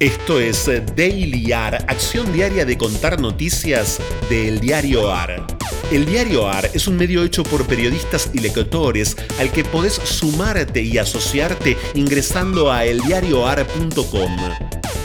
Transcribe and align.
Esto 0.00 0.40
es 0.40 0.64
Daily 0.96 1.52
AR, 1.52 1.74
acción 1.86 2.32
diaria 2.32 2.64
de 2.64 2.78
contar 2.78 3.20
noticias 3.20 4.00
del 4.30 4.58
diario 4.58 5.12
AR. 5.12 5.46
El 5.92 6.06
diario 6.06 6.48
AR 6.48 6.70
es 6.72 6.88
un 6.88 6.96
medio 6.96 7.22
hecho 7.22 7.42
por 7.42 7.66
periodistas 7.66 8.30
y 8.32 8.38
lectores 8.38 9.14
al 9.38 9.52
que 9.52 9.62
podés 9.62 9.92
sumarte 9.92 10.80
y 10.80 10.96
asociarte 10.96 11.76
ingresando 11.92 12.72
a 12.72 12.86
eldiarioar.com. 12.86 14.36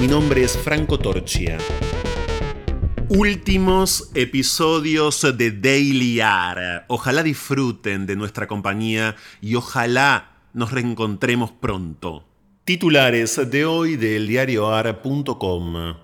Mi 0.00 0.08
nombre 0.08 0.42
es 0.42 0.58
Franco 0.58 0.98
Torchia. 0.98 1.56
Últimos 3.08 4.10
episodios 4.14 5.24
de 5.38 5.52
Daily 5.52 6.20
AR. 6.20 6.86
Ojalá 6.88 7.22
disfruten 7.22 8.06
de 8.06 8.16
nuestra 8.16 8.48
compañía 8.48 9.14
y 9.40 9.54
ojalá 9.54 10.32
nos 10.52 10.72
reencontremos 10.72 11.52
pronto. 11.52 12.29
Titulares 12.70 13.50
de 13.50 13.64
hoy 13.64 13.96
del 13.96 14.28
diarioar.com. 14.28 15.96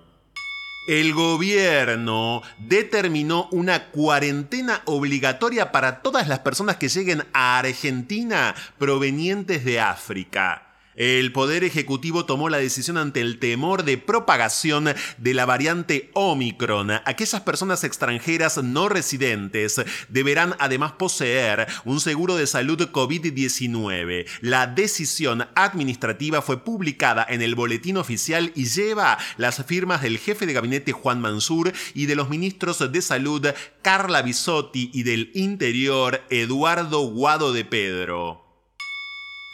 El 0.88 1.14
gobierno 1.14 2.42
determinó 2.58 3.46
una 3.52 3.92
cuarentena 3.92 4.82
obligatoria 4.86 5.70
para 5.70 6.02
todas 6.02 6.26
las 6.26 6.40
personas 6.40 6.74
que 6.74 6.88
lleguen 6.88 7.22
a 7.32 7.60
Argentina 7.60 8.52
provenientes 8.78 9.64
de 9.64 9.78
África. 9.78 10.65
El 10.96 11.30
Poder 11.30 11.62
Ejecutivo 11.62 12.24
tomó 12.24 12.48
la 12.48 12.56
decisión 12.56 12.96
ante 12.96 13.20
el 13.20 13.38
temor 13.38 13.84
de 13.84 13.98
propagación 13.98 14.94
de 15.18 15.34
la 15.34 15.44
variante 15.44 16.10
Omicron. 16.14 16.90
Aquellas 17.04 17.42
personas 17.42 17.84
extranjeras 17.84 18.62
no 18.62 18.88
residentes 18.88 19.78
deberán 20.08 20.56
además 20.58 20.92
poseer 20.92 21.66
un 21.84 22.00
seguro 22.00 22.36
de 22.36 22.46
salud 22.46 22.80
COVID-19. 22.90 24.26
La 24.40 24.66
decisión 24.66 25.46
administrativa 25.54 26.40
fue 26.40 26.64
publicada 26.64 27.26
en 27.28 27.42
el 27.42 27.54
boletín 27.54 27.98
oficial 27.98 28.52
y 28.54 28.64
lleva 28.64 29.18
las 29.36 29.66
firmas 29.66 30.00
del 30.00 30.16
jefe 30.16 30.46
de 30.46 30.54
gabinete 30.54 30.92
Juan 30.92 31.20
Mansur 31.20 31.74
y 31.92 32.06
de 32.06 32.16
los 32.16 32.30
ministros 32.30 32.90
de 32.90 33.02
salud 33.02 33.46
Carla 33.82 34.22
Bisotti 34.22 34.90
y 34.94 35.02
del 35.02 35.30
Interior 35.34 36.22
Eduardo 36.30 37.00
Guado 37.08 37.52
de 37.52 37.66
Pedro. 37.66 38.45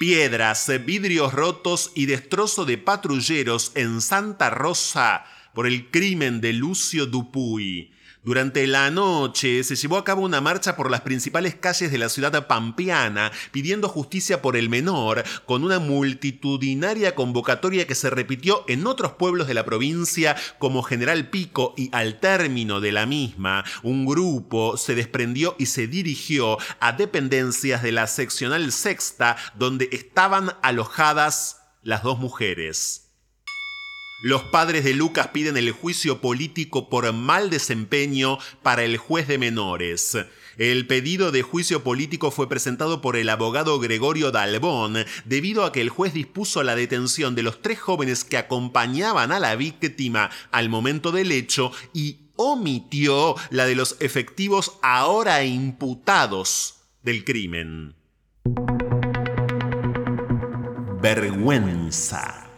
Piedras, 0.03 0.69
vidrios 0.85 1.33
rotos 1.33 1.93
y 1.95 2.07
destrozo 2.07 2.65
de 2.65 2.77
patrulleros 2.77 3.71
en 3.77 4.01
Santa 4.01 4.51
Rosa 4.51 5.25
por 5.55 5.65
el 5.65 5.93
crimen 5.93 6.41
de 6.41 6.53
Lucio 6.53 7.07
Dupuy. 7.07 7.93
Durante 8.25 8.69
la 8.69 8.89
noche 8.93 9.65
se 9.65 9.75
llevó 9.75 9.97
a 9.97 10.05
cabo 10.05 10.23
una 10.23 10.41
marcha 10.41 10.77
por 10.77 10.93
las 10.93 11.01
principales 11.01 11.57
calles 11.57 11.91
de 11.91 11.99
la 11.99 12.09
ciudad 12.09 12.47
pampeana 12.47 13.33
pidiendo 13.51 13.89
justicia 13.89 14.41
por 14.41 14.57
el 14.57 14.69
menor, 14.69 15.25
con 15.45 15.65
una 15.65 15.81
multitudinaria 15.81 17.17
convocatoria 17.17 17.85
que 17.89 17.97
se 17.97 18.11
repitió 18.11 18.65
en 18.69 18.87
otros 18.87 19.15
pueblos 19.15 19.49
de 19.49 19.55
la 19.55 19.65
provincia 19.65 20.37
como 20.61 20.85
General 20.85 21.31
Pico 21.31 21.75
y 21.77 21.91
al 21.93 22.21
término 22.21 22.81
de 22.81 22.93
la 22.93 23.07
misma, 23.07 23.65
un 23.83 24.07
grupo 24.07 24.77
se 24.77 24.95
desprendió 24.95 25.57
y 25.59 25.67
se 25.67 25.89
dirigió 25.89 26.59
a 26.79 26.93
dependencias 26.93 27.83
de 27.83 27.91
la 27.91 28.07
seccional 28.07 28.71
sexta 28.71 29.37
donde 29.57 29.89
estaban 29.91 30.53
alojadas 30.63 31.59
las 31.83 32.05
dos 32.05 32.21
mujeres. 32.21 33.02
Los 34.23 34.45
padres 34.45 34.85
de 34.85 34.95
Lucas 34.95 35.29
piden 35.33 35.57
el 35.57 35.73
juicio 35.73 36.21
político 36.21 36.89
por 36.89 37.13
mal 37.13 37.51
desempeño 37.51 38.39
para 38.63 38.85
el 38.85 38.97
juez 38.97 39.27
de 39.27 39.37
menores. 39.37 40.17
El 40.59 40.87
pedido 40.87 41.33
de 41.33 41.43
juicio 41.43 41.83
político 41.83 42.31
fue 42.31 42.49
presentado 42.49 43.01
por 43.01 43.17
el 43.17 43.29
abogado 43.29 43.81
Gregorio 43.81 44.31
Dalbón 44.31 44.95
debido 45.25 45.65
a 45.65 45.73
que 45.73 45.81
el 45.81 45.89
juez 45.89 46.15
dispuso 46.15 46.63
la 46.63 46.77
detención 46.77 47.35
de 47.35 47.43
los 47.43 47.63
tres 47.63 47.81
jóvenes 47.81 48.23
que 48.23 48.37
acompañaban 48.37 49.33
a 49.33 49.41
la 49.41 49.57
víctima 49.57 50.31
al 50.53 50.69
momento 50.69 51.11
del 51.11 51.33
hecho 51.33 51.73
y 51.93 52.19
omitió 52.37 53.35
la 53.51 53.67
de 53.67 53.75
los 53.75 53.97
efectivos 53.99 54.79
ahora 54.83 55.43
imputados 55.43 56.77
del 57.03 57.25
crimen. 57.25 57.97
Vergüenza. 61.03 62.52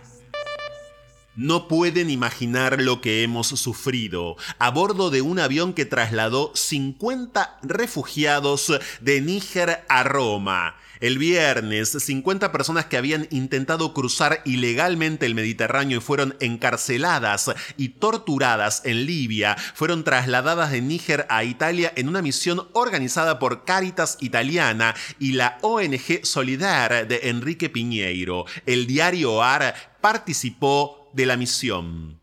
No 1.36 1.66
pueden 1.66 2.10
imaginar 2.10 2.80
lo 2.80 3.00
que 3.00 3.24
hemos 3.24 3.48
sufrido 3.48 4.36
a 4.60 4.70
bordo 4.70 5.10
de 5.10 5.20
un 5.20 5.40
avión 5.40 5.72
que 5.72 5.84
trasladó 5.84 6.52
50 6.54 7.58
refugiados 7.62 8.72
de 9.00 9.20
Níger 9.20 9.84
a 9.88 10.04
Roma. 10.04 10.76
El 11.00 11.18
viernes, 11.18 11.90
50 11.90 12.52
personas 12.52 12.86
que 12.86 12.96
habían 12.96 13.26
intentado 13.30 13.92
cruzar 13.92 14.42
ilegalmente 14.44 15.26
el 15.26 15.34
Mediterráneo 15.34 15.98
y 15.98 16.00
fueron 16.00 16.36
encarceladas 16.38 17.50
y 17.76 17.90
torturadas 17.90 18.82
en 18.84 19.04
Libia 19.04 19.56
fueron 19.74 20.04
trasladadas 20.04 20.70
de 20.70 20.82
Níger 20.82 21.26
a 21.28 21.42
Italia 21.42 21.92
en 21.96 22.08
una 22.08 22.22
misión 22.22 22.68
organizada 22.74 23.40
por 23.40 23.64
Caritas 23.64 24.18
Italiana 24.20 24.94
y 25.18 25.32
la 25.32 25.58
ONG 25.62 26.24
Solidar 26.24 27.08
de 27.08 27.20
Enrique 27.24 27.68
Piñeiro. 27.68 28.46
El 28.64 28.86
diario 28.86 29.42
AR 29.42 29.74
participó 30.00 31.03
de 31.14 31.26
la 31.26 31.36
misión. 31.36 32.20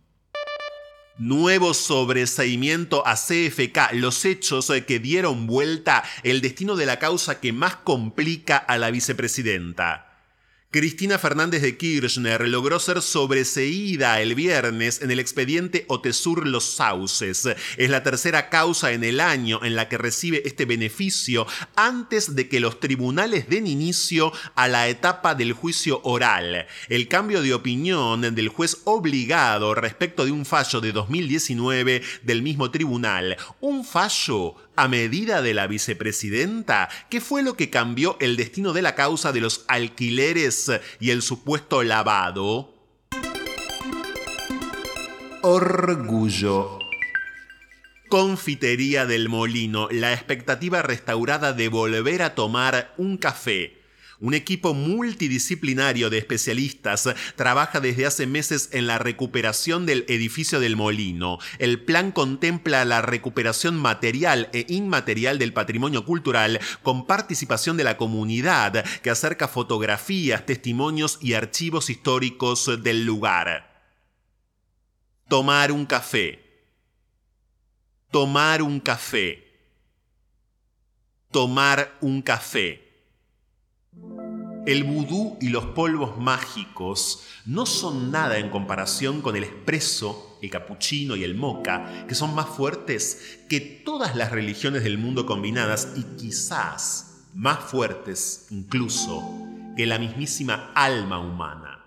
Nuevo 1.18 1.74
sobreseimiento 1.74 3.06
a 3.08 3.16
CFK, 3.16 3.94
los 3.94 4.26
hechos 4.26 4.72
que 4.88 5.00
dieron 5.00 5.48
vuelta 5.48 6.04
el 6.24 6.42
destino 6.42 6.76
de 6.76 6.86
la 6.86 7.00
causa 7.00 7.40
que 7.40 7.54
más 7.54 7.76
complica 7.78 8.58
a 8.58 8.78
la 8.78 8.92
vicepresidenta. 8.92 10.11
Cristina 10.72 11.20
Fernández 11.20 11.62
de 11.64 11.76
Kirchner 11.76 12.48
logró 12.48 12.80
ser 12.80 13.02
sobreseída 13.02 14.22
el 14.22 14.36
viernes 14.36 15.02
en 15.02 15.12
el 15.12 15.20
expediente 15.20 15.84
Otesur 15.90 16.48
Los 16.48 16.64
Sauces. 16.64 17.46
Es 17.76 17.90
la 17.90 18.04
tercera 18.04 18.50
causa 18.50 18.94
en 18.94 19.04
el 19.04 19.20
año 19.20 19.60
en 19.66 19.76
la 19.76 19.90
que 19.90 19.98
recibe 19.98 20.44
este 20.46 20.64
beneficio 20.64 21.46
antes 21.76 22.38
de 22.38 22.48
que 22.48 22.62
los 22.62 22.80
tribunales 22.80 23.50
den 23.50 23.68
inicio 23.68 24.32
a 24.56 24.70
la 24.70 24.88
etapa 24.88 25.36
del 25.36 25.52
juicio 25.52 26.00
oral. 26.06 26.68
El 26.88 27.10
cambio 27.10 27.42
de 27.42 27.54
opinión 27.54 28.22
del 28.34 28.48
juez 28.48 28.78
obligado 28.86 29.76
respecto 29.76 30.24
de 30.24 30.32
un 30.32 30.46
fallo 30.46 30.80
de 30.80 30.94
2019 30.94 32.02
del 32.24 32.42
mismo 32.44 32.72
tribunal. 32.72 33.36
Un 33.60 33.84
fallo 33.84 34.56
a 34.76 34.88
medida 34.88 35.42
de 35.42 35.54
la 35.54 35.68
vicepresidenta? 35.68 36.90
¿Qué 37.10 37.22
fue 37.22 37.44
lo 37.44 37.56
que 37.56 37.70
cambió 37.70 38.18
el 38.20 38.38
destino 38.38 38.74
de 38.74 38.82
la 38.82 38.96
causa 38.96 39.32
de 39.32 39.42
los 39.42 39.66
alquileres 39.68 40.72
y 41.00 41.10
el 41.10 41.22
supuesto 41.22 41.84
lavado? 41.84 42.74
Orgullo. 45.42 46.80
Confitería 48.10 49.06
del 49.06 49.30
Molino, 49.30 49.88
la 49.90 50.14
expectativa 50.14 50.82
restaurada 50.82 51.54
de 51.54 51.70
volver 51.70 52.22
a 52.22 52.36
tomar 52.36 52.94
un 52.98 53.18
café 53.18 53.81
un 54.22 54.36
equipo 54.36 54.74
multidisciplinario 54.76 56.10
de 56.10 56.20
especialistas 56.20 57.10
trabaja 57.36 57.80
desde 57.80 58.06
hace 58.06 58.28
meses 58.28 58.70
en 58.72 58.86
la 58.86 59.00
recuperación 59.00 59.86
del 59.88 60.06
edificio 60.08 60.60
del 60.60 60.76
molino. 60.76 61.40
El 61.58 61.82
plan 61.82 62.12
contempla 62.12 62.86
la 62.86 63.02
recuperación 63.02 63.76
material 63.76 64.50
e 64.54 64.66
inmaterial 64.70 65.40
del 65.40 65.54
patrimonio 65.54 66.06
cultural 66.06 66.60
con 66.84 67.08
participación 67.08 67.78
de 67.78 67.84
la 67.84 67.98
comunidad 67.98 68.86
que 69.02 69.10
acerca 69.10 69.48
fotografías, 69.48 70.46
testimonios 70.46 71.18
y 71.20 71.34
archivos 71.34 71.90
históricos 71.90 72.84
del 72.84 73.06
lugar. 73.06 73.72
Tomar 75.28 75.72
un 75.72 75.86
café. 75.88 76.40
Tomar 78.12 78.62
un 78.62 78.80
café. 78.80 79.48
Tomar 81.32 81.98
un 82.02 82.22
café. 82.22 82.91
El 84.68 84.84
vudú 84.84 85.38
y 85.42 85.50
los 85.50 85.66
polvos 85.66 86.18
mágicos 86.20 87.24
no 87.46 87.66
son 87.66 88.12
nada 88.12 88.38
en 88.38 88.50
comparación 88.50 89.22
con 89.22 89.36
el 89.36 89.44
espresso, 89.44 90.38
el 90.42 90.52
cappuccino 90.52 91.16
y 91.16 91.24
el 91.24 91.34
mocha, 91.34 92.06
que 92.08 92.14
son 92.14 92.36
más 92.36 92.48
fuertes 92.48 93.40
que 93.50 93.60
todas 93.60 94.16
las 94.16 94.32
religiones 94.32 94.84
del 94.84 95.00
mundo 95.00 95.26
combinadas 95.26 95.94
y 95.96 96.04
quizás 96.16 97.26
más 97.34 97.60
fuertes 97.60 98.48
incluso 98.52 99.24
que 99.76 99.86
la 99.86 99.98
mismísima 99.98 100.72
alma 100.76 101.20
humana. 101.20 101.84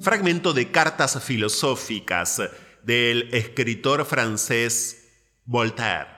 Fragmento 0.00 0.52
de 0.52 0.70
cartas 0.70 1.20
filosóficas 1.22 2.40
del 2.84 3.34
escritor 3.34 4.04
francés 4.04 5.08
Voltaire. 5.44 6.17